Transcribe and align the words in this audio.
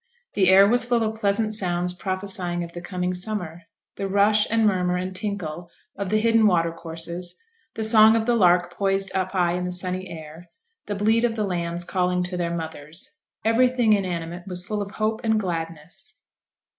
The 0.33 0.49
air 0.49 0.67
was 0.67 0.83
full 0.83 1.03
of 1.03 1.19
pleasant 1.19 1.53
sounds 1.53 1.93
prophesying 1.93 2.63
of 2.63 2.73
the 2.73 2.81
coming 2.81 3.13
summer. 3.13 3.61
The 3.97 4.07
rush, 4.07 4.47
and 4.49 4.65
murmur, 4.65 4.95
and 4.97 5.15
tinkle 5.15 5.69
of 5.95 6.09
the 6.09 6.19
hidden 6.19 6.47
watercourses; 6.47 7.39
the 7.75 7.83
song 7.83 8.15
of 8.15 8.25
the 8.25 8.33
lark 8.33 8.73
poised 8.73 9.11
high 9.13 9.51
up 9.53 9.57
in 9.59 9.65
the 9.65 9.71
sunny 9.71 10.09
air; 10.09 10.49
the 10.87 10.95
bleat 10.95 11.23
of 11.23 11.35
the 11.35 11.45
lambs 11.45 11.83
calling 11.83 12.23
to 12.23 12.35
their 12.35 12.49
mothers 12.49 13.19
everything 13.45 13.93
inanimate 13.93 14.47
was 14.47 14.65
full 14.65 14.81
of 14.81 14.89
hope 14.89 15.21
and 15.23 15.39
gladness. 15.39 16.17